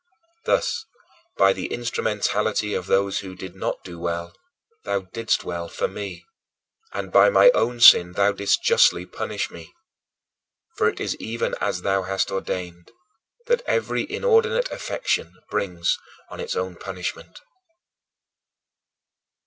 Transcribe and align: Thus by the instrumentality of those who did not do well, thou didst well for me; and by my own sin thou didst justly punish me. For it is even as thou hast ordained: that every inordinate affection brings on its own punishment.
Thus 0.45 0.87
by 1.37 1.53
the 1.53 1.67
instrumentality 1.67 2.73
of 2.73 2.87
those 2.87 3.19
who 3.19 3.35
did 3.35 3.55
not 3.55 3.83
do 3.83 3.99
well, 3.99 4.35
thou 4.83 5.01
didst 5.01 5.43
well 5.43 5.69
for 5.69 5.87
me; 5.87 6.25
and 6.91 7.11
by 7.11 7.29
my 7.29 7.51
own 7.51 7.79
sin 7.81 8.13
thou 8.13 8.31
didst 8.31 8.63
justly 8.63 9.05
punish 9.05 9.51
me. 9.51 9.75
For 10.75 10.89
it 10.89 10.99
is 10.99 11.15
even 11.17 11.53
as 11.61 11.83
thou 11.83 12.01
hast 12.01 12.31
ordained: 12.31 12.89
that 13.45 13.61
every 13.67 14.09
inordinate 14.11 14.71
affection 14.71 15.35
brings 15.51 15.99
on 16.31 16.39
its 16.39 16.55
own 16.55 16.77
punishment. 16.77 17.39